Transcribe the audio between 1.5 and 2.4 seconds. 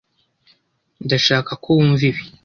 ko wumva ibi.